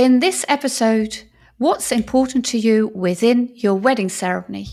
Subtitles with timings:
[0.00, 1.24] In this episode,
[1.58, 4.66] what's important to you within your wedding ceremony?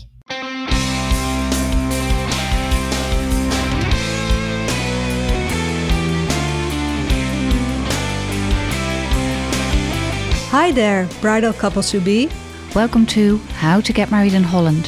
[10.48, 12.30] Hi there, bridal couples to be.
[12.74, 14.84] Welcome to How to Get Married in Holland,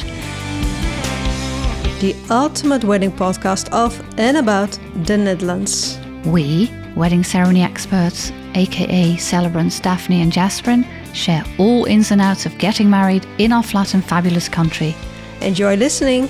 [2.01, 4.71] the ultimate wedding podcast of and about
[5.05, 5.99] the Netherlands.
[6.25, 12.57] We, wedding ceremony experts, aka celebrants Daphne and Jasperin, share all ins and outs of
[12.57, 14.95] getting married in our flat and fabulous country.
[15.41, 16.27] Enjoy listening.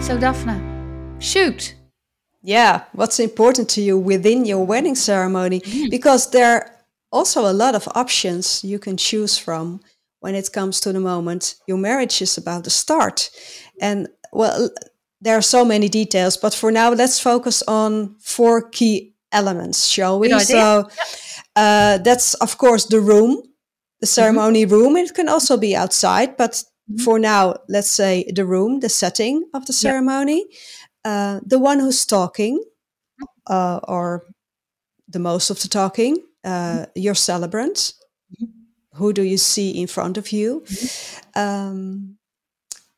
[0.00, 0.60] So, Daphne,
[1.20, 1.74] shoot!
[2.42, 5.90] yeah what's important to you within your wedding ceremony mm.
[5.90, 6.70] because there are
[7.12, 9.80] also a lot of options you can choose from
[10.20, 13.30] when it comes to the moment your marriage is about to start
[13.80, 14.70] and well
[15.20, 20.18] there are so many details but for now let's focus on four key elements shall
[20.18, 20.88] we so
[21.56, 23.36] uh, that's of course the room
[24.00, 24.06] the mm-hmm.
[24.06, 24.74] ceremony mm-hmm.
[24.74, 26.96] room it can also be outside but mm-hmm.
[27.04, 30.46] for now let's say the room the setting of the ceremony
[31.04, 32.62] uh, the one who's talking,
[33.46, 34.24] uh, or
[35.08, 37.94] the most of the talking, uh, your celebrant.
[38.94, 40.64] Who do you see in front of you?
[41.34, 42.18] Um,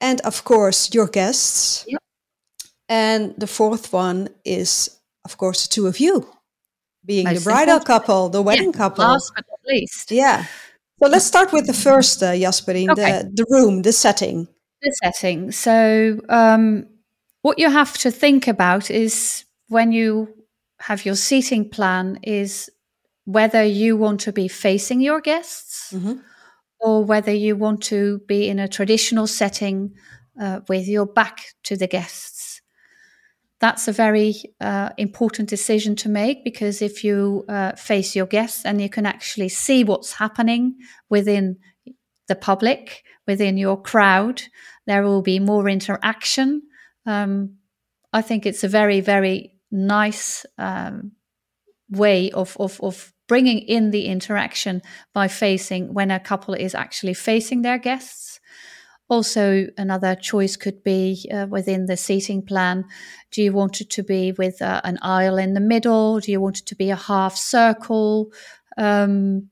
[0.00, 1.86] and of course, your guests.
[2.92, 6.28] And the fourth one is, of course, the two of you,
[7.06, 9.04] being Most the bridal couple, the wedding yeah, couple.
[9.04, 10.10] Last but not least.
[10.10, 10.44] Yeah.
[10.98, 13.22] So let's start with the first, uh, Jasperine, okay.
[13.22, 14.46] the, the room, the setting.
[14.82, 15.52] The setting.
[15.52, 16.86] So um,
[17.40, 20.28] what you have to think about is when you
[20.80, 22.70] have your seating plan is
[23.24, 26.18] whether you want to be facing your guests mm-hmm.
[26.78, 29.94] or whether you want to be in a traditional setting
[30.38, 32.31] uh, with your back to the guests.
[33.62, 38.66] That's a very uh, important decision to make because if you uh, face your guests
[38.66, 40.76] and you can actually see what's happening
[41.08, 41.56] within
[42.28, 44.42] the public, within your crowd,
[44.86, 46.62] there will be more interaction
[47.06, 47.56] um,
[48.12, 51.12] I think it's a very, very nice um,
[51.88, 54.82] way of, of, of bringing in the interaction
[55.14, 58.40] by facing when a couple is actually facing their guests.
[59.12, 62.82] Also, another choice could be uh, within the seating plan.
[63.30, 66.18] Do you want it to be with uh, an aisle in the middle?
[66.18, 68.32] Do you want it to be a half circle?
[68.78, 69.50] Um,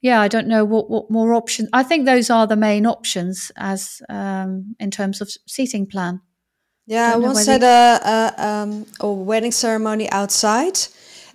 [0.00, 1.68] yeah, I don't know what, what more options.
[1.74, 6.22] I think those are the main options as um, in terms of seating plan.
[6.86, 10.78] Yeah, I once had a, a, um, a, wedding ceremony outside,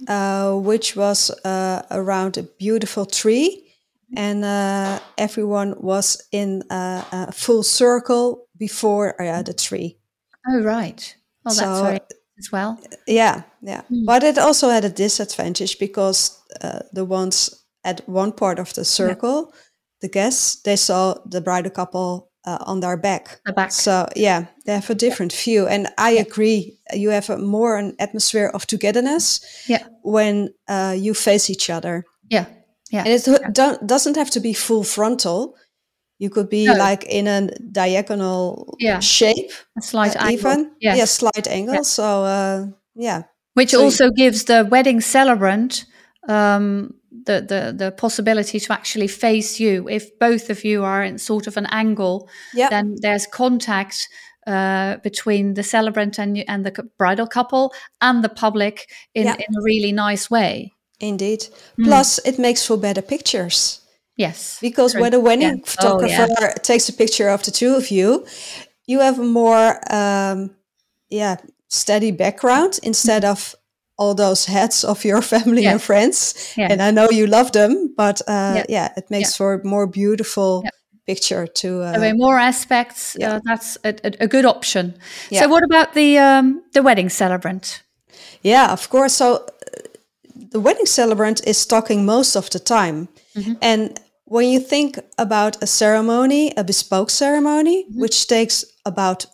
[0.08, 3.62] uh, which was uh, around a beautiful tree,
[4.16, 9.97] and uh, everyone was in a, a, full circle before uh, the tree.
[10.47, 11.16] Oh, right.
[11.44, 12.00] Well, that's so, very
[12.38, 12.79] as well.
[13.07, 13.81] Yeah, yeah.
[13.91, 14.06] Mm.
[14.06, 18.85] But it also had a disadvantage because uh, the ones at one part of the
[18.85, 19.59] circle, yeah.
[20.01, 23.40] the guests, they saw the bridal couple uh, on their back.
[23.45, 23.72] The back.
[23.72, 25.44] So yeah, they have a different yeah.
[25.44, 26.22] view, and I yeah.
[26.22, 26.78] agree.
[26.94, 29.41] You have a more an atmosphere of togetherness.
[29.68, 29.85] Yeah.
[30.03, 32.06] When uh, you face each other.
[32.30, 32.45] Yeah.
[32.94, 33.04] Yeah.
[33.06, 33.76] And it yeah.
[33.84, 35.56] doesn't have to be full frontal.
[36.20, 36.76] You could be no.
[36.76, 39.00] like in a diagonal yeah.
[39.00, 40.34] shape, a slight uh, angle.
[40.34, 40.98] even yes.
[40.98, 41.84] yeah, slight angle.
[41.84, 43.24] So uh, yeah,
[43.56, 45.86] which so also gives the wedding celebrant
[46.30, 46.94] um,
[47.26, 51.48] the, the the possibility to actually face you if both of you are in sort
[51.48, 52.70] of an angle yep.
[52.70, 54.08] then there's contact
[54.48, 59.40] uh, between the celebrant and and the bridal couple and the public in, yep.
[59.40, 61.86] in a really nice way indeed mm.
[61.86, 63.81] plus it makes for better pictures
[64.18, 65.02] yes because true.
[65.02, 65.66] when a wedding yeah.
[65.66, 66.54] photographer oh, yeah.
[66.64, 68.26] takes a picture of the two of you
[68.86, 70.56] you have a more um,
[71.09, 71.38] yeah
[71.68, 73.56] steady background instead of
[73.98, 76.54] all those heads of your family and friends.
[76.58, 80.64] And I know you love them, but uh, yeah, it makes for a more beautiful
[81.06, 81.81] picture to.
[81.81, 83.16] Uh, there are more aspects.
[83.16, 84.96] Uh, that's a, a, good option.
[85.30, 85.42] yeah.
[85.42, 87.84] So, what about the um, the wedding celebrant?
[88.42, 89.14] Yeah, of course.
[89.14, 89.40] So, uh,
[90.53, 93.53] the wedding celebrant is talking most of the time, mm-hmm.
[93.61, 98.00] and when you think about a ceremony, a bespoke ceremony, mm-hmm.
[98.00, 99.25] which takes about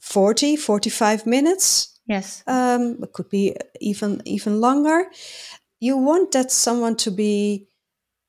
[0.00, 2.42] 40, 45 minutes Yes.
[2.46, 5.04] Um, it could be even even longer.
[5.78, 7.68] You want that someone to be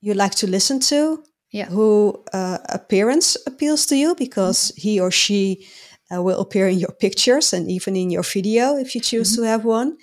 [0.02, 1.24] you like to listen to.
[1.52, 1.66] Yeah.
[1.70, 4.82] Who uh, appearance appeals to you because mm-hmm.
[4.82, 5.66] he or she
[6.14, 9.44] uh, will appear in your pictures and even in your video if you choose mm-hmm.
[9.44, 9.98] to have one.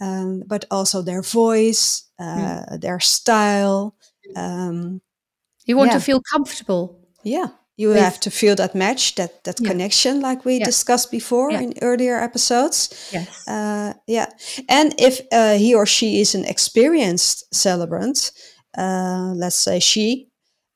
[0.00, 2.24] Um, but also their voice, uh,
[2.70, 2.80] mm.
[2.80, 3.94] their style.
[4.36, 5.00] Um,
[5.66, 5.98] you want yeah.
[5.98, 7.00] to feel comfortable.
[7.24, 9.70] Yeah, You With- have to feel that match, that that Yeah.
[9.70, 11.62] connection, like we discussed before Yeah.
[11.62, 12.88] in earlier episodes.
[13.12, 13.28] Yes.
[13.46, 14.26] Uh, yeah,
[14.68, 18.32] and if uh, he or she is an experienced celebrant,
[18.76, 20.28] uh, let's say she,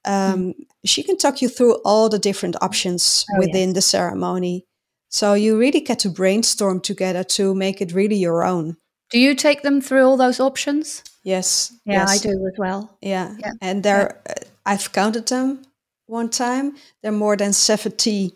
[0.05, 0.55] um,
[0.85, 4.65] she can talk you through all the different options Oh, within the ceremony.
[5.09, 8.77] So you really get to brainstorm together to make it really your own.
[9.13, 11.03] Do you take them through all those options?
[11.25, 11.73] Yes.
[11.85, 12.97] Yeah, I do as well.
[13.01, 14.33] Yeah, Yeah, and there, uh,
[14.67, 15.63] I've counted them
[16.07, 16.77] one time.
[17.03, 18.33] There are more than seventy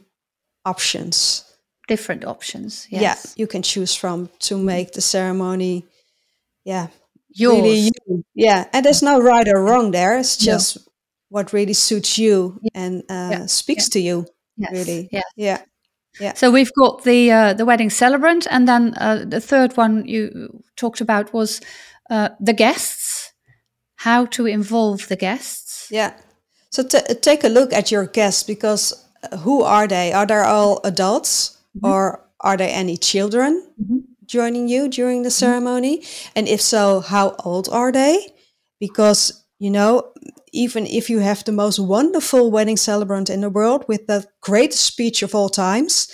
[0.64, 1.44] options.
[1.88, 2.86] Different options.
[2.90, 5.84] Yeah, you can choose from to make the ceremony.
[6.64, 6.88] Yeah,
[7.30, 7.56] Yours.
[7.62, 8.24] really you.
[8.34, 10.18] Yeah, and there's no right or wrong there.
[10.18, 10.52] It's No.
[10.52, 10.78] just
[11.28, 13.46] what really suits you and uh, Yeah.
[13.46, 14.26] speaks to you.
[14.56, 14.72] yes.
[14.72, 15.08] Really.
[15.12, 15.24] Yes.
[15.36, 15.58] Yeah,
[16.34, 20.62] So we've got the uh, the wedding celebrant, and then uh, the third one you
[20.76, 21.60] talked about was
[22.10, 23.32] uh, the guests.
[23.96, 25.88] How to involve the guests?
[25.90, 26.12] yeah.
[26.70, 28.92] So t- take a look at your guests because
[29.32, 30.12] uh, who are they?
[30.12, 31.92] Are they all adults Mm-hmm.
[31.92, 33.62] or are there any children
[34.26, 36.02] joining you during the ceremony?
[36.34, 38.32] And if so, how old are they?
[38.80, 40.12] Because you know,
[40.56, 44.84] even if you have the most wonderful wedding celebrant in the world with the greatest
[44.84, 46.08] speech of all times,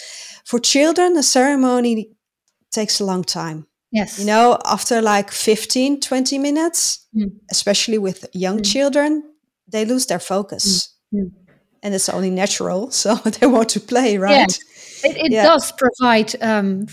[0.44, 2.10] for children, the ceremony
[2.70, 3.66] takes a long time.
[3.92, 4.18] Yes.
[4.18, 7.30] You know, after like 15, 20 minutes, Mm.
[7.50, 9.22] especially with young children,
[9.70, 10.88] they lose their focus.
[11.14, 11.30] Mm.
[11.82, 12.90] And it's only natural.
[13.02, 14.58] So they want to play, right?
[15.04, 15.44] It, it Yeah.
[15.44, 16.86] does provide um,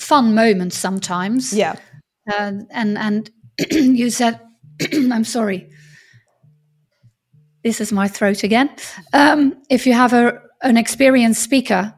[0.00, 1.52] fun moments sometimes.
[1.52, 1.74] Yeah.
[2.32, 3.30] Uh, and and
[3.70, 4.40] you said,
[5.12, 5.68] I'm sorry.
[7.62, 8.70] This is my throat again.
[9.12, 11.94] Um, if you have a an experienced speaker,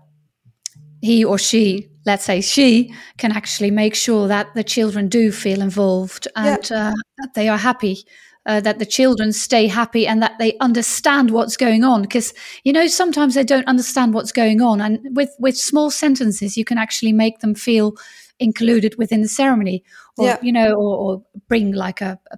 [1.01, 5.61] he or she, let's say she, can actually make sure that the children do feel
[5.61, 8.05] involved and uh, that they are happy.
[8.45, 12.35] Uh, that the children stay happy and that they understand what's going on because
[12.65, 16.65] you know sometimes they don't understand what's going on and with with small sentences you
[16.65, 17.95] can actually make them feel
[18.41, 19.85] included within the ceremony
[20.19, 20.39] or Yeah.
[20.43, 22.37] you know or, or bring like a, a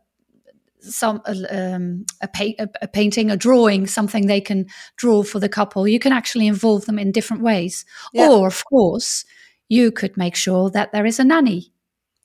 [0.85, 4.67] some a, um, a, pa- a, a painting a drawing something they can
[4.97, 5.89] draw for the couple.
[5.89, 7.85] You can actually involve them in different ways.
[8.13, 8.29] Yeah.
[8.29, 9.25] or of course
[9.69, 11.73] you could make sure that there is a nanny.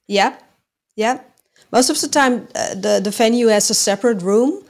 [0.08, 0.36] Yeah,
[0.96, 1.22] yeah.
[1.72, 4.64] Most of the time, uh, the the venue has a separate room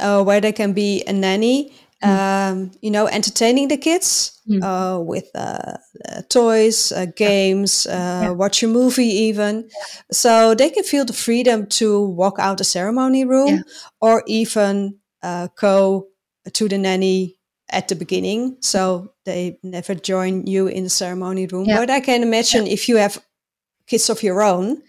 [0.00, 1.72] uh, where there can be a nanny,
[2.02, 5.76] um, you know, entertaining the kids uh, with uh,
[6.08, 9.68] uh, toys, uh, games, uh, watch a movie, even.
[10.10, 13.62] So they can feel the freedom to walk out the ceremony room Yeah.
[14.00, 16.08] or even uh, go
[16.52, 17.36] to the nanny
[17.68, 18.56] at the beginning.
[18.60, 21.66] So they never join you in the ceremony room.
[21.68, 21.78] Yeah.
[21.78, 23.22] But I can imagine if you have
[23.86, 24.82] kids of your own,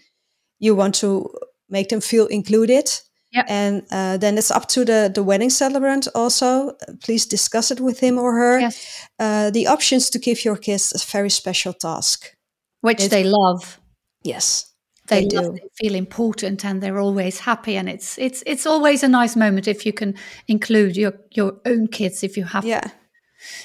[0.58, 1.28] you want to
[1.68, 2.88] make them feel included.
[3.32, 3.44] Yeah.
[3.48, 6.76] And uh, then it's up to the, the wedding celebrant also.
[7.04, 8.60] Please discuss it with him or her.
[8.60, 9.08] Yes.
[9.18, 12.36] Uh, the options to give your kids a very special task.
[12.80, 13.78] which It- they love
[14.24, 14.66] Yes,
[15.08, 15.60] they, they love, do.
[15.60, 19.66] they feel important and they're always happy and it's it's it's always a nice moment
[19.66, 20.14] if you can
[20.46, 22.90] include your your own kids if you have Yeah.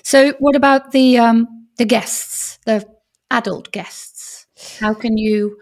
[0.03, 1.47] so what about the um
[1.77, 2.83] the guests the
[3.29, 4.47] adult guests
[4.81, 5.57] how can you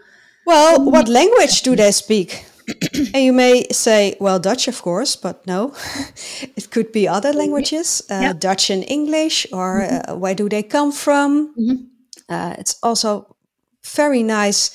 [0.46, 2.44] Well, what language do they speak?
[3.14, 5.72] and you may say, well, Dutch, of course, but no.
[6.56, 8.32] it could be other languages, uh, Yeah.
[8.32, 11.54] Dutch and English, or uh, where do they come from?
[12.28, 13.36] Uh, it's also
[13.94, 14.70] very nice,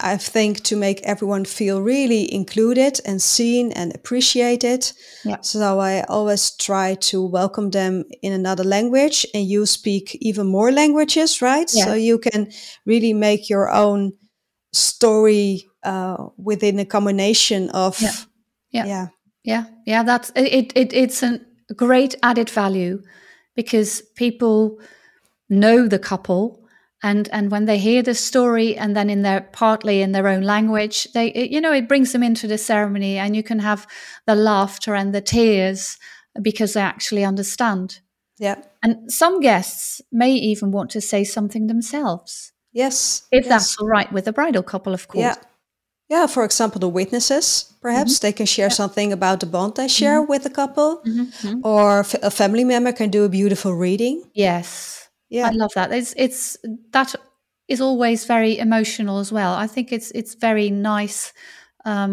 [0.00, 4.92] I think, to make everyone feel really included and seen and appreciated.
[5.24, 5.40] Yeah.
[5.40, 10.72] So I always try to welcome them in another language, and you speak even more
[10.72, 11.70] languages, right?
[11.72, 11.84] Yeah.
[11.84, 12.52] So you can
[12.84, 14.12] really make your own
[14.72, 18.12] story uh, within a combination of Yeah.
[18.70, 18.86] Yeah.
[18.86, 19.06] yeah.
[19.44, 19.64] Yeah.
[19.86, 21.40] Yeah that's it, it it's a
[21.76, 23.02] great added value
[23.54, 24.80] because people
[25.48, 26.66] know the couple
[27.02, 30.42] and and when they hear the story and then in their partly in their own
[30.42, 33.86] language they it, you know it brings them into the ceremony and you can have
[34.26, 35.98] the laughter and the tears
[36.42, 38.00] because they actually understand.
[38.38, 38.62] Yeah.
[38.82, 42.52] And some guests may even want to say something themselves.
[42.72, 43.22] Yes.
[43.30, 43.48] If yes.
[43.48, 45.22] that's all right with the bridal couple of course.
[45.22, 45.34] Yeah
[46.14, 47.46] yeah for example the witnesses
[47.80, 48.22] perhaps Mm-hmm.
[48.26, 51.60] they can share something about the bond they share with the couple Mhm.
[51.62, 54.68] or f- a family member can do a beautiful reading yes
[55.28, 55.90] yeah I love that.
[55.92, 56.56] It's it's
[56.92, 57.14] that
[57.68, 59.52] is always very emotional as well.
[59.64, 61.32] I think it's it's very nice
[61.84, 62.12] um,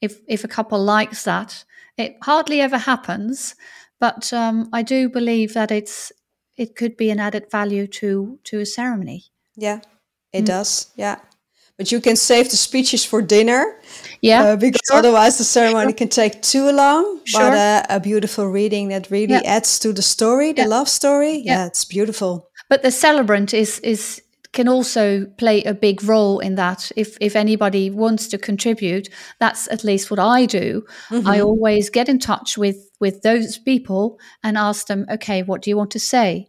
[0.00, 1.64] if if a couple likes that.
[1.96, 3.54] It hardly ever happens,
[4.00, 6.12] but um, I do believe that it's
[6.56, 9.20] it could be an added value to to a ceremony.
[9.56, 9.80] yeah
[10.32, 10.46] it Mm.
[10.46, 11.16] does yeah
[11.78, 13.80] but you can save the speeches for dinner.
[14.22, 14.98] Yeah, uh, because sure.
[14.98, 17.20] otherwise the ceremony can take too long.
[17.24, 17.50] Sure.
[17.50, 19.56] But uh, a beautiful reading that really Yeah.
[19.56, 20.68] adds to the story, the Yeah.
[20.68, 21.42] love story.
[21.44, 21.58] Yeah.
[21.58, 22.48] Yeah, it's beautiful.
[22.68, 26.90] But the celebrant is is can also play a big role in that.
[26.96, 30.82] If if anybody wants to contribute, that's at least what I do.
[31.10, 35.70] I always get in touch with with those people and ask them, okay, what do
[35.70, 36.48] you want to say?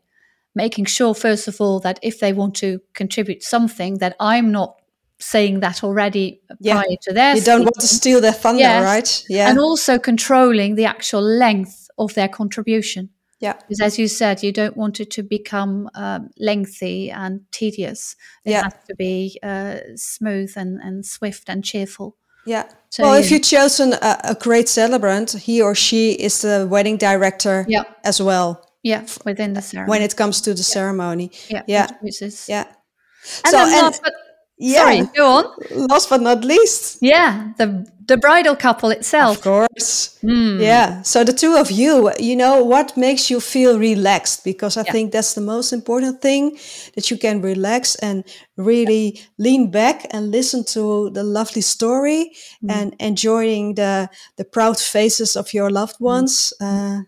[0.56, 4.77] Making sure first of all that if they want to contribute something, that I'm not
[5.20, 6.74] saying that already Yeah.
[6.76, 8.84] prior to their You don't want to steal their thunder, Yes.
[8.84, 9.24] right?
[9.30, 9.50] Yeah.
[9.50, 13.10] and also controlling the actual length of their contribution.
[13.40, 13.54] yeah.
[13.54, 18.16] Because as you said, you don't want it to become um, lengthy and tedious.
[18.46, 18.64] It Yeah.
[18.64, 22.16] has to be uh, smooth and, and swift and cheerful.
[22.46, 22.64] Yeah.
[22.90, 26.98] So well, if you've chosen a, a great celebrant, he or she is the wedding
[26.98, 27.84] director Yeah.
[28.04, 29.90] as well Yeah, within the ceremony.
[29.90, 31.30] when it comes to the ceremony.
[31.50, 31.88] yeah, yeah.
[32.48, 32.66] Yeah.
[33.44, 34.14] And So, then and- last but,
[34.60, 34.84] Yeah.
[34.84, 35.46] sorry, go on.
[35.90, 39.38] Last but not least, Yeah, the the bridal couple itself.
[39.38, 40.18] of course.
[40.22, 40.60] Hmm.
[40.62, 41.02] Yeah.
[41.04, 44.44] So the two of you, you know, what makes you feel relaxed?
[44.44, 46.58] Because I think that's the most important thing
[46.96, 48.24] that you can relax and
[48.56, 52.70] really lean back and listen to the lovely story Hmm.
[52.72, 56.54] and enjoying the the proud faces of your loved ones.
[56.62, 57.02] Uh,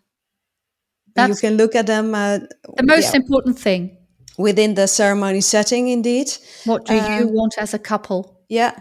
[1.17, 2.39] you can look at them uh,
[2.77, 3.97] the most yeah, important thing.
[4.39, 6.29] Within the ceremony setting, indeed.
[6.65, 8.41] What do you want as a couple?
[8.49, 8.73] Yeah.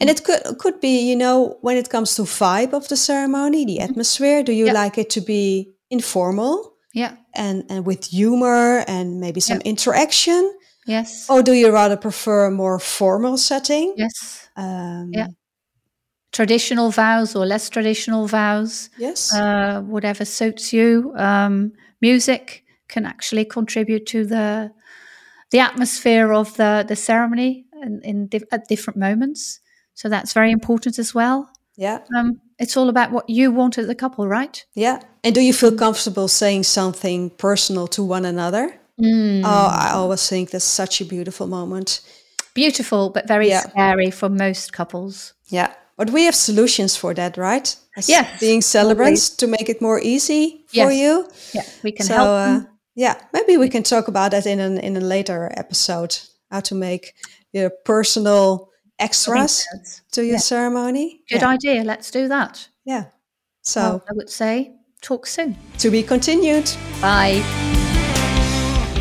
[0.00, 3.64] And it could could be, you know, when it comes to vibe of the ceremony,
[3.64, 4.82] the atmosphere, do you Yeah.
[4.84, 7.12] like it to be informal Yeah.
[7.34, 9.70] and, and with humor and maybe some Yeah.
[9.72, 10.42] interaction?
[10.86, 11.26] Yes.
[11.30, 13.94] Or do you rather prefer a more formal setting?
[13.96, 14.48] Yes.
[14.56, 15.28] Um, Yeah.
[16.32, 18.90] Traditional vows or less traditional vows.
[18.98, 19.32] Yes.
[19.34, 21.12] uh, whatever suits you.
[21.16, 24.70] Um, music can actually contribute to the
[25.50, 29.60] the atmosphere of the the ceremony in, in dif- at different moments.
[29.94, 31.48] So that's very important as well.
[31.76, 31.98] yeah.
[32.16, 34.64] Um, it's all about what you want as a couple, right?
[34.74, 35.00] Yeah.
[35.24, 38.74] And do you feel comfortable saying something personal to one another?
[38.98, 39.42] Mm.
[39.44, 42.00] Oh, I always think that's such a beautiful moment.
[42.54, 43.60] Beautiful, but very Yeah.
[43.68, 45.34] scary for most couples.
[45.50, 45.68] Yeah.
[45.98, 47.76] But we have solutions for that, right?
[47.96, 50.94] As Yes, Being celebrants to make it more easy for Yes.
[50.94, 51.28] you.
[51.54, 52.28] Yeah, we can so help.
[52.28, 52.60] uh.
[52.96, 56.18] Yeah maybe we can talk about that in an in a later episode
[56.50, 57.12] how to make
[57.52, 59.66] your personal extras
[60.12, 61.48] to your ceremony Good yeah.
[61.54, 61.84] idea.
[61.84, 62.68] Let's do that.
[62.84, 63.04] yeah
[63.62, 64.72] so Well, I would say
[65.02, 65.56] talk soon.
[65.78, 67.42] to be continued Bye.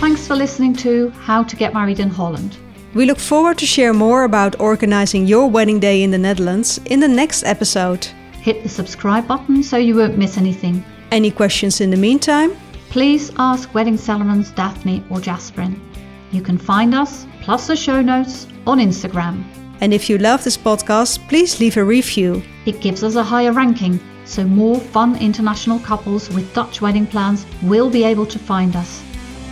[0.02, 2.58] Thanks for listening to How to Get Married in Holland.
[2.94, 7.00] we look forward to share more about organizing your wedding day in the netherlands in
[7.00, 8.06] the next episode
[8.42, 10.84] Hit the subscribe button so you won't miss anything.
[11.12, 12.52] any questions in the meantime
[12.96, 15.78] Please ask wedding celebrants Daphne or Jasperin.
[16.32, 19.44] You can find us, plus the show notes, on Instagram.
[19.82, 23.52] and if you love this podcast please leave a review It gives us a higher
[23.52, 28.78] ranking, so more fun international couples with Dutch wedding plans will be able to find
[28.78, 29.04] us.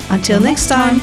[0.10, 1.02] until next time